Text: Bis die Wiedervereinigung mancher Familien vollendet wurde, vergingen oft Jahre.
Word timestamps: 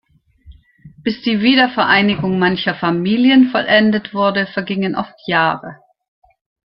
Bis 1.03 1.21
die 1.21 1.41
Wiedervereinigung 1.41 2.39
mancher 2.39 2.73
Familien 2.73 3.51
vollendet 3.51 4.15
wurde, 4.15 4.47
vergingen 4.47 4.95
oft 4.95 5.13
Jahre. 5.27 5.77